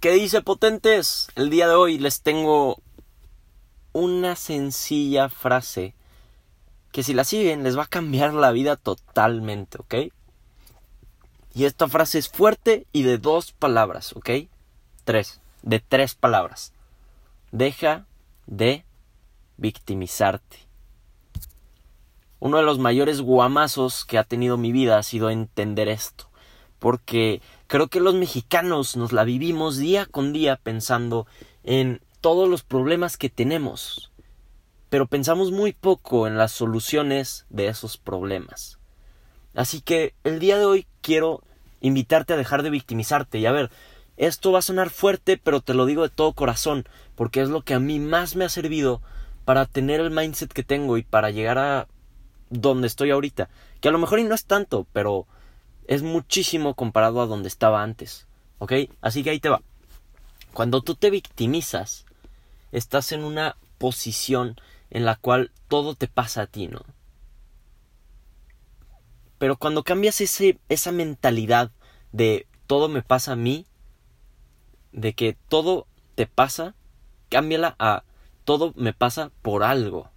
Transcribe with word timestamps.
¿Qué 0.00 0.12
dice 0.12 0.40
potentes? 0.40 1.28
El 1.34 1.50
día 1.50 1.68
de 1.68 1.74
hoy 1.74 1.98
les 1.98 2.22
tengo 2.22 2.80
una 3.92 4.34
sencilla 4.34 5.28
frase 5.28 5.94
que 6.90 7.02
si 7.02 7.12
la 7.12 7.24
siguen 7.24 7.64
les 7.64 7.76
va 7.76 7.82
a 7.82 7.86
cambiar 7.86 8.32
la 8.32 8.50
vida 8.50 8.76
totalmente, 8.76 9.76
¿ok? 9.78 9.94
Y 11.54 11.66
esta 11.66 11.86
frase 11.86 12.18
es 12.18 12.30
fuerte 12.30 12.86
y 12.92 13.02
de 13.02 13.18
dos 13.18 13.52
palabras, 13.52 14.16
¿ok? 14.16 14.30
Tres, 15.04 15.42
de 15.60 15.80
tres 15.80 16.14
palabras. 16.14 16.72
Deja 17.52 18.06
de 18.46 18.86
victimizarte. 19.58 20.60
Uno 22.38 22.56
de 22.56 22.62
los 22.62 22.78
mayores 22.78 23.20
guamazos 23.20 24.06
que 24.06 24.16
ha 24.16 24.24
tenido 24.24 24.56
mi 24.56 24.72
vida 24.72 24.96
ha 24.96 25.02
sido 25.02 25.28
entender 25.28 25.88
esto 25.88 26.30
porque 26.80 27.42
creo 27.70 27.86
que 27.86 28.00
los 28.00 28.16
mexicanos 28.16 28.96
nos 28.96 29.12
la 29.12 29.22
vivimos 29.22 29.76
día 29.76 30.04
con 30.04 30.32
día 30.32 30.56
pensando 30.56 31.28
en 31.62 32.00
todos 32.20 32.48
los 32.48 32.64
problemas 32.64 33.16
que 33.16 33.30
tenemos, 33.30 34.10
pero 34.88 35.06
pensamos 35.06 35.52
muy 35.52 35.72
poco 35.72 36.26
en 36.26 36.36
las 36.36 36.50
soluciones 36.50 37.46
de 37.48 37.68
esos 37.68 37.96
problemas. 37.96 38.80
Así 39.54 39.82
que 39.82 40.14
el 40.24 40.40
día 40.40 40.58
de 40.58 40.64
hoy 40.64 40.86
quiero 41.00 41.44
invitarte 41.80 42.32
a 42.32 42.36
dejar 42.36 42.64
de 42.64 42.70
victimizarte 42.70 43.38
y 43.38 43.46
a 43.46 43.52
ver, 43.52 43.70
esto 44.16 44.50
va 44.50 44.58
a 44.58 44.62
sonar 44.62 44.90
fuerte, 44.90 45.38
pero 45.38 45.60
te 45.60 45.72
lo 45.72 45.86
digo 45.86 46.02
de 46.02 46.08
todo 46.08 46.32
corazón, 46.32 46.88
porque 47.14 47.40
es 47.40 47.50
lo 47.50 47.62
que 47.62 47.74
a 47.74 47.78
mí 47.78 48.00
más 48.00 48.34
me 48.34 48.44
ha 48.44 48.48
servido 48.48 49.00
para 49.44 49.64
tener 49.66 50.00
el 50.00 50.10
mindset 50.10 50.52
que 50.52 50.64
tengo 50.64 50.96
y 50.96 51.04
para 51.04 51.30
llegar 51.30 51.58
a 51.58 51.86
donde 52.48 52.88
estoy 52.88 53.12
ahorita, 53.12 53.48
que 53.80 53.88
a 53.88 53.92
lo 53.92 53.98
mejor 54.00 54.18
y 54.18 54.24
no 54.24 54.34
es 54.34 54.44
tanto, 54.44 54.88
pero 54.92 55.28
es 55.90 56.02
muchísimo 56.04 56.74
comparado 56.74 57.20
a 57.20 57.26
donde 57.26 57.48
estaba 57.48 57.82
antes. 57.82 58.28
¿Ok? 58.60 58.72
Así 59.00 59.24
que 59.24 59.30
ahí 59.30 59.40
te 59.40 59.48
va. 59.48 59.60
Cuando 60.52 60.82
tú 60.82 60.94
te 60.94 61.10
victimizas, 61.10 62.06
estás 62.70 63.10
en 63.10 63.24
una 63.24 63.56
posición 63.76 64.54
en 64.90 65.04
la 65.04 65.16
cual 65.16 65.50
todo 65.66 65.96
te 65.96 66.06
pasa 66.06 66.42
a 66.42 66.46
ti, 66.46 66.68
¿no? 66.68 66.82
Pero 69.38 69.56
cuando 69.56 69.82
cambias 69.82 70.20
ese, 70.20 70.60
esa 70.68 70.92
mentalidad 70.92 71.72
de 72.12 72.46
todo 72.68 72.88
me 72.88 73.02
pasa 73.02 73.32
a 73.32 73.36
mí, 73.36 73.66
de 74.92 75.12
que 75.14 75.36
todo 75.48 75.88
te 76.14 76.28
pasa, 76.28 76.76
cámbiala 77.30 77.74
a 77.80 78.04
todo 78.44 78.72
me 78.76 78.92
pasa 78.92 79.32
por 79.42 79.64
algo. 79.64 80.08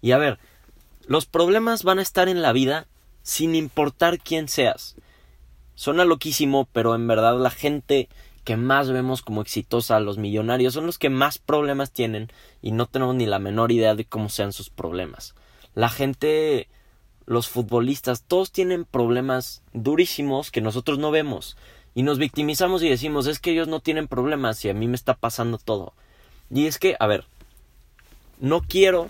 Y 0.00 0.10
a 0.12 0.18
ver, 0.18 0.40
los 1.06 1.26
problemas 1.26 1.84
van 1.84 2.00
a 2.00 2.02
estar 2.02 2.28
en 2.28 2.42
la 2.42 2.52
vida 2.52 2.88
sin 3.22 3.54
importar 3.54 4.18
quién 4.18 4.48
seas. 4.48 4.96
Suena 5.74 6.04
loquísimo, 6.04 6.68
pero 6.72 6.94
en 6.94 7.06
verdad 7.06 7.38
la 7.38 7.50
gente 7.50 8.08
que 8.44 8.56
más 8.56 8.90
vemos 8.90 9.22
como 9.22 9.42
exitosa, 9.42 10.00
los 10.00 10.18
millonarios, 10.18 10.74
son 10.74 10.86
los 10.86 10.98
que 10.98 11.10
más 11.10 11.38
problemas 11.38 11.92
tienen 11.92 12.30
y 12.62 12.72
no 12.72 12.86
tenemos 12.86 13.14
ni 13.14 13.26
la 13.26 13.38
menor 13.38 13.72
idea 13.72 13.94
de 13.94 14.04
cómo 14.04 14.28
sean 14.28 14.52
sus 14.52 14.70
problemas. 14.70 15.34
La 15.74 15.88
gente, 15.88 16.68
los 17.26 17.48
futbolistas, 17.48 18.24
todos 18.24 18.50
tienen 18.50 18.84
problemas 18.84 19.62
durísimos 19.72 20.50
que 20.50 20.60
nosotros 20.60 20.98
no 20.98 21.10
vemos 21.10 21.56
y 21.94 22.02
nos 22.02 22.18
victimizamos 22.18 22.82
y 22.82 22.88
decimos 22.88 23.26
es 23.26 23.38
que 23.38 23.52
ellos 23.52 23.68
no 23.68 23.80
tienen 23.80 24.08
problemas 24.08 24.64
y 24.64 24.70
a 24.70 24.74
mí 24.74 24.88
me 24.88 24.96
está 24.96 25.14
pasando 25.14 25.58
todo. 25.58 25.92
Y 26.50 26.66
es 26.66 26.78
que, 26.78 26.96
a 26.98 27.06
ver, 27.06 27.24
no 28.40 28.62
quiero, 28.62 29.08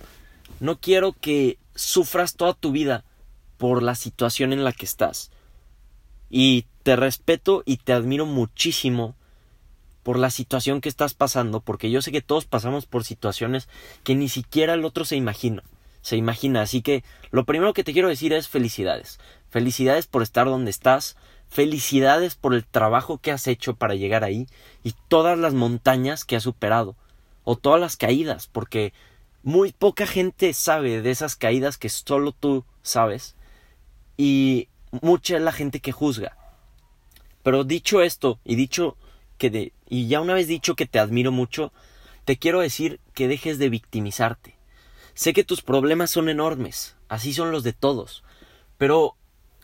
no 0.58 0.78
quiero 0.78 1.14
que 1.18 1.58
sufras 1.74 2.34
toda 2.34 2.54
tu 2.54 2.72
vida 2.72 3.04
por 3.60 3.82
la 3.82 3.94
situación 3.94 4.54
en 4.54 4.64
la 4.64 4.72
que 4.72 4.86
estás. 4.86 5.30
Y 6.30 6.64
te 6.82 6.96
respeto 6.96 7.62
y 7.66 7.76
te 7.76 7.92
admiro 7.92 8.24
muchísimo 8.24 9.14
por 10.02 10.18
la 10.18 10.30
situación 10.30 10.80
que 10.80 10.88
estás 10.88 11.12
pasando, 11.12 11.60
porque 11.60 11.90
yo 11.90 12.00
sé 12.00 12.10
que 12.10 12.22
todos 12.22 12.46
pasamos 12.46 12.86
por 12.86 13.04
situaciones 13.04 13.68
que 14.02 14.14
ni 14.14 14.30
siquiera 14.30 14.72
el 14.72 14.86
otro 14.86 15.04
se 15.04 15.16
imagina. 15.16 15.62
Se 16.00 16.16
imagina, 16.16 16.62
así 16.62 16.80
que 16.80 17.04
lo 17.30 17.44
primero 17.44 17.74
que 17.74 17.84
te 17.84 17.92
quiero 17.92 18.08
decir 18.08 18.32
es 18.32 18.48
felicidades. 18.48 19.20
Felicidades 19.50 20.06
por 20.06 20.22
estar 20.22 20.46
donde 20.46 20.70
estás, 20.70 21.18
felicidades 21.50 22.36
por 22.36 22.54
el 22.54 22.64
trabajo 22.64 23.18
que 23.18 23.30
has 23.30 23.46
hecho 23.46 23.74
para 23.74 23.94
llegar 23.94 24.24
ahí 24.24 24.46
y 24.82 24.94
todas 25.08 25.38
las 25.38 25.52
montañas 25.52 26.24
que 26.24 26.36
has 26.36 26.44
superado 26.44 26.96
o 27.44 27.56
todas 27.56 27.78
las 27.78 27.98
caídas, 27.98 28.46
porque 28.46 28.94
muy 29.42 29.72
poca 29.72 30.06
gente 30.06 30.54
sabe 30.54 31.02
de 31.02 31.10
esas 31.10 31.36
caídas 31.36 31.76
que 31.76 31.90
solo 31.90 32.32
tú 32.32 32.64
sabes 32.80 33.36
y 34.22 34.68
mucha 35.00 35.36
es 35.36 35.42
la 35.42 35.50
gente 35.50 35.80
que 35.80 35.92
juzga. 35.92 36.36
Pero 37.42 37.64
dicho 37.64 38.02
esto 38.02 38.38
y 38.44 38.54
dicho 38.54 38.98
que 39.38 39.48
de, 39.48 39.72
y 39.88 40.08
ya 40.08 40.20
una 40.20 40.34
vez 40.34 40.46
dicho 40.46 40.76
que 40.76 40.84
te 40.84 40.98
admiro 40.98 41.32
mucho, 41.32 41.72
te 42.26 42.36
quiero 42.36 42.60
decir 42.60 43.00
que 43.14 43.28
dejes 43.28 43.58
de 43.58 43.70
victimizarte. 43.70 44.56
Sé 45.14 45.32
que 45.32 45.42
tus 45.42 45.62
problemas 45.62 46.10
son 46.10 46.28
enormes, 46.28 46.96
así 47.08 47.32
son 47.32 47.50
los 47.50 47.62
de 47.62 47.72
todos, 47.72 48.22
pero 48.76 49.16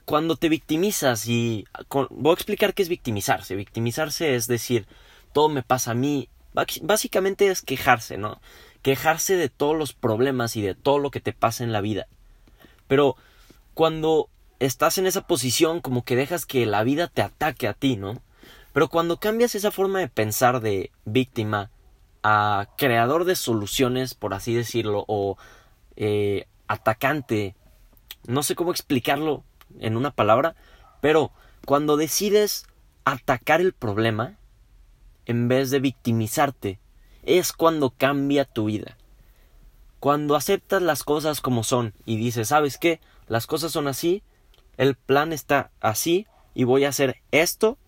cuando 0.07 0.37
te 0.37 0.49
victimizas 0.49 1.29
y 1.29 1.67
voy 2.09 2.31
a 2.31 2.33
explicar 2.33 2.73
qué 2.73 2.83
es 2.83 2.89
victimizarse. 2.89 3.57
Victimizarse 3.57 4.37
es 4.37 4.47
decir, 4.47 4.87
todo 5.35 5.51
me 5.51 5.63
pasa 5.63 5.91
a 5.91 5.95
mí, 5.95 6.31
básicamente 6.81 7.49
es 7.49 7.61
quejarse, 7.61 8.17
¿no? 8.17 8.41
Quejarse 8.81 9.37
de 9.37 9.51
todos 9.51 9.77
los 9.77 9.93
problemas 9.93 10.57
y 10.57 10.63
de 10.63 10.75
todo 10.75 10.99
lo 10.99 11.11
que 11.11 11.21
te 11.21 11.35
pasa 11.35 11.63
en 11.63 11.73
la 11.73 11.83
vida. 11.83 12.07
Pero 12.89 13.17
cuando 13.75 14.31
estás 14.61 14.99
en 14.99 15.07
esa 15.07 15.27
posición 15.27 15.81
como 15.81 16.05
que 16.05 16.17
dejas 16.17 16.47
que 16.47 16.67
la 16.67 16.83
vida 16.83 17.09
te 17.09 17.23
ataque 17.23 17.69
a 17.69 17.75
ti, 17.75 17.97
¿no? 17.97 18.23
Pero 18.73 18.89
cuando 18.89 19.19
cambias 19.19 19.55
esa 19.55 19.71
forma 19.71 20.01
de 20.01 20.09
pensar 20.09 20.61
de 20.61 20.91
víctima 21.05 21.71
a 22.23 22.69
creador 22.77 23.25
de 23.25 23.37
soluciones, 23.37 24.15
por 24.15 24.35
así 24.35 24.55
decirlo, 24.55 25.05
o 25.09 25.39
eh, 25.97 26.47
atacante, 26.69 27.55
no 28.27 28.43
sé 28.43 28.55
cómo 28.55 28.71
explicarlo 28.71 29.45
en 29.79 29.97
una 29.97 30.11
palabra, 30.11 30.57
pero 31.01 31.33
cuando 31.65 31.97
decides 31.97 32.67
atacar 33.05 33.61
el 33.61 33.73
problema, 33.73 34.37
en 35.27 35.49
vez 35.49 35.71
de 35.71 35.81
victimizarte, 35.81 36.79
es 37.23 37.53
cuando 37.53 37.91
cambia 37.91 38.45
tu 38.45 38.67
vida. 38.67 38.97
Cuando 40.01 40.37
aceptas 40.37 40.83
las 40.83 41.03
cosas 41.03 41.41
como 41.41 41.65
son 41.65 41.95
y 42.05 42.17
dices, 42.17 42.49
¿sabes 42.49 42.79
qué? 42.79 43.01
Las 43.27 43.47
cosas 43.47 43.73
son 43.73 43.89
así, 43.89 44.23
el 44.77 44.95
plan 44.95 45.33
está 45.33 45.71
así 45.81 46.27
y 46.55 46.65
voy 46.65 46.85
a 46.85 46.91
hacer 46.91 47.23
esto, 47.31 47.79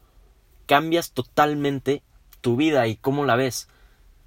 cambias 0.67 1.13
totalmente 1.13 2.03
tu 2.41 2.57
vida 2.57 2.87
y 2.87 2.97
cómo 2.97 3.25
la 3.25 3.37
ves. 3.37 3.69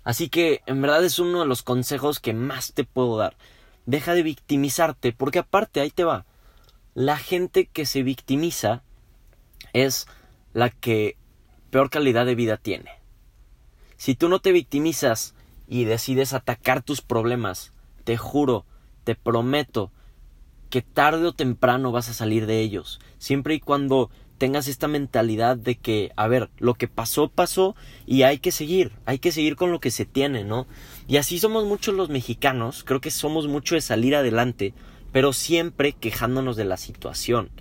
Así 0.04 0.30
que 0.30 0.62
en 0.66 0.82
verdad 0.82 1.04
es 1.04 1.20
uno 1.20 1.42
de 1.42 1.46
los 1.46 1.64
consejos 1.64 2.20
que 2.20 2.34
más 2.34 2.74
te 2.74 2.84
puedo 2.84 3.18
dar. 3.18 3.36
Deja 3.86 4.14
de 4.14 4.24
victimizarte, 4.24 5.14
porque 5.14 5.40
aparte 5.40 5.80
ahí 5.80 5.92
te 5.92 6.04
va. 6.04 6.26
La 6.94 7.18
gente 7.18 7.68
que 7.68 7.86
se 7.86 8.04
victimiza 8.04 8.84
es 9.74 10.08
la 10.54 10.70
que 10.70 11.18
peor 11.70 11.90
calidad 11.90 12.26
de 12.26 12.36
vida 12.36 12.58
tiene. 12.58 12.92
Si 13.98 14.16
tú 14.16 14.30
no 14.30 14.40
te 14.40 14.52
victimizas 14.52 15.36
y 15.68 15.86
decides 15.86 16.34
atacar 16.34 16.82
tus 16.82 17.02
problemas, 17.02 17.72
te 18.04 18.18
juro, 18.18 18.66
te 19.04 19.16
prometo 19.16 19.92
que 20.72 20.82
tarde 20.82 21.28
o 21.28 21.34
temprano 21.34 21.92
vas 21.92 22.10
a 22.10 22.14
salir 22.14 22.48
de 22.48 22.62
ellos, 22.62 23.00
siempre 23.20 23.54
y 23.54 23.60
cuando 23.60 24.10
tengas 24.40 24.68
esta 24.68 24.88
mentalidad 24.88 25.56
de 25.56 25.76
que, 25.76 26.12
a 26.16 26.28
ver, 26.28 26.50
lo 26.58 26.74
que 26.74 26.88
pasó, 26.88 27.30
pasó 27.30 27.76
y 28.08 28.24
hay 28.24 28.40
que 28.40 28.52
seguir, 28.52 28.92
hay 29.06 29.20
que 29.20 29.32
seguir 29.32 29.56
con 29.56 29.72
lo 29.72 29.80
que 29.80 29.92
se 29.92 30.06
tiene, 30.06 30.44
¿no? 30.44 30.66
Y 31.08 31.18
así 31.18 31.38
somos 31.38 31.66
muchos 31.66 31.94
los 31.94 32.10
mexicanos, 32.10 32.84
creo 32.84 33.02
que 33.02 33.12
somos 33.12 33.48
mucho 33.48 33.76
de 33.76 33.82
salir 33.82 34.16
adelante, 34.16 34.74
pero 35.12 35.32
siempre 35.34 35.94
quejándonos 35.94 36.56
de 36.56 36.66
la 36.66 36.78
situación. 36.78 37.52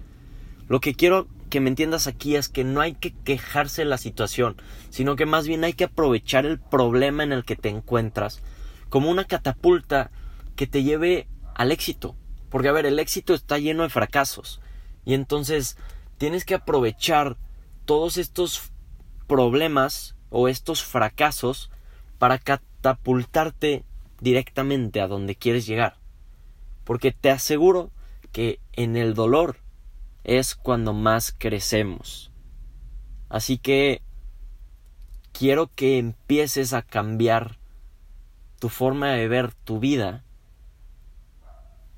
Lo 0.68 0.80
que 0.80 0.94
quiero 0.94 1.28
que 1.50 1.60
me 1.60 1.68
entiendas 1.68 2.06
aquí 2.06 2.36
es 2.36 2.48
que 2.48 2.64
no 2.64 2.80
hay 2.80 2.94
que 2.94 3.12
quejarse 3.12 3.82
de 3.82 3.88
la 3.88 3.98
situación, 3.98 4.56
sino 4.88 5.16
que 5.16 5.26
más 5.26 5.46
bien 5.46 5.64
hay 5.64 5.74
que 5.74 5.84
aprovechar 5.84 6.46
el 6.46 6.60
problema 6.60 7.24
en 7.24 7.32
el 7.32 7.44
que 7.44 7.56
te 7.56 7.68
encuentras 7.68 8.40
como 8.88 9.10
una 9.10 9.24
catapulta 9.24 10.10
que 10.56 10.66
te 10.66 10.82
lleve 10.82 11.26
al 11.54 11.72
éxito, 11.72 12.16
porque, 12.50 12.68
a 12.68 12.72
ver, 12.72 12.84
el 12.84 12.98
éxito 12.98 13.32
está 13.32 13.58
lleno 13.58 13.84
de 13.84 13.88
fracasos. 13.88 14.60
Y 15.04 15.14
entonces 15.14 15.76
tienes 16.18 16.44
que 16.44 16.54
aprovechar 16.54 17.36
todos 17.84 18.18
estos 18.18 18.72
problemas 19.26 20.16
o 20.28 20.48
estos 20.48 20.84
fracasos 20.84 21.70
para 22.18 22.38
catapultarte 22.38 23.84
directamente 24.20 25.00
a 25.00 25.06
donde 25.06 25.36
quieres 25.36 25.66
llegar. 25.66 25.96
Porque 26.84 27.12
te 27.12 27.30
aseguro 27.30 27.90
que 28.32 28.60
en 28.72 28.96
el 28.96 29.14
dolor 29.14 29.56
es 30.24 30.54
cuando 30.54 30.92
más 30.92 31.34
crecemos. 31.36 32.30
Así 33.28 33.58
que 33.58 34.02
quiero 35.32 35.70
que 35.74 35.98
empieces 35.98 36.72
a 36.72 36.82
cambiar 36.82 37.58
tu 38.58 38.68
forma 38.68 39.12
de 39.12 39.28
ver 39.28 39.54
tu 39.54 39.78
vida 39.78 40.24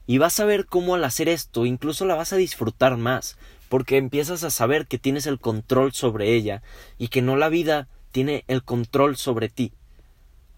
y 0.07 0.19
vas 0.19 0.41
a 0.41 0.45
ver 0.45 0.67
cómo 0.67 0.95
al 0.95 1.05
hacer 1.05 1.29
esto 1.29 1.67
incluso 1.67 2.05
la 2.05 2.15
vas 2.15 2.33
a 2.33 2.37
disfrutar 2.37 2.97
más, 2.97 3.37
porque 3.69 3.97
empiezas 3.97 4.45
a 4.45 4.51
saber 4.51 4.87
que 4.87 4.99
tienes 4.99 5.27
el 5.27 5.39
control 5.39 5.93
sobre 5.93 6.35
ella 6.35 6.63
y 6.99 7.09
que 7.09 7.23
no 7.23 7.37
la 7.37 7.49
vida 7.49 7.89
tiene 8.11 8.45
el 8.49 8.63
control 8.63 9.17
sobre 9.17 9.49
ti. 9.49 9.73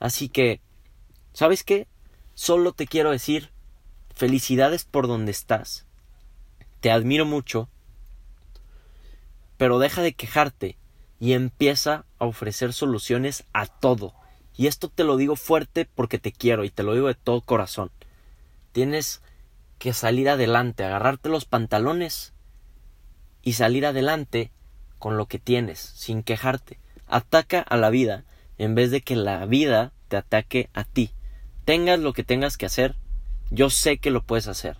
Así 0.00 0.28
que, 0.28 0.60
¿sabes 1.32 1.62
qué? 1.62 1.86
Solo 2.34 2.72
te 2.72 2.86
quiero 2.86 3.10
decir 3.10 3.50
felicidades 4.14 4.84
por 4.84 5.06
donde 5.06 5.30
estás. 5.30 5.86
Te 6.80 6.90
admiro 6.90 7.24
mucho, 7.24 7.68
pero 9.56 9.78
deja 9.78 10.02
de 10.02 10.14
quejarte 10.14 10.76
y 11.20 11.32
empieza 11.32 12.04
a 12.18 12.26
ofrecer 12.26 12.72
soluciones 12.72 13.44
a 13.52 13.66
todo. 13.66 14.14
Y 14.56 14.66
esto 14.66 14.88
te 14.88 15.04
lo 15.04 15.16
digo 15.16 15.36
fuerte 15.36 15.86
porque 15.86 16.18
te 16.18 16.32
quiero 16.32 16.64
y 16.64 16.70
te 16.70 16.82
lo 16.82 16.94
digo 16.94 17.08
de 17.08 17.14
todo 17.14 17.40
corazón. 17.40 17.90
Tienes 18.72 19.22
que 19.78 19.92
salir 19.92 20.28
adelante, 20.28 20.84
agarrarte 20.84 21.28
los 21.28 21.44
pantalones 21.44 22.32
y 23.42 23.54
salir 23.54 23.86
adelante 23.86 24.50
con 24.98 25.16
lo 25.16 25.26
que 25.26 25.38
tienes, 25.38 25.78
sin 25.78 26.22
quejarte. 26.22 26.78
Ataca 27.06 27.60
a 27.60 27.76
la 27.76 27.90
vida 27.90 28.24
en 28.58 28.74
vez 28.74 28.90
de 28.90 29.00
que 29.00 29.16
la 29.16 29.44
vida 29.46 29.92
te 30.08 30.16
ataque 30.16 30.70
a 30.72 30.84
ti. 30.84 31.10
Tengas 31.64 31.98
lo 31.98 32.12
que 32.12 32.24
tengas 32.24 32.56
que 32.56 32.66
hacer, 32.66 32.96
yo 33.50 33.70
sé 33.70 33.98
que 33.98 34.10
lo 34.10 34.22
puedes 34.22 34.48
hacer. 34.48 34.78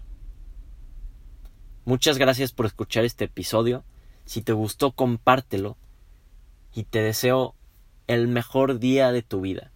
Muchas 1.85 2.17
gracias 2.17 2.53
por 2.53 2.67
escuchar 2.67 3.05
este 3.05 3.27
episodio. 3.27 3.85
Si 4.25 4.41
te 4.41 4.53
gustó, 4.53 4.93
compártelo. 4.93 5.77
Y 6.75 6.85
te 6.85 7.03
deseo 7.03 7.55
el 8.07 8.27
mejor 8.27 8.79
día 8.79 9.13
de 9.13 9.23
tu 9.23 9.43
vida. 9.43 9.71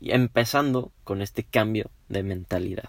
Empezando 0.00 0.92
con 1.02 1.22
este 1.22 1.42
cambio 1.42 1.90
de 2.08 2.22
mentalidad. 2.22 2.88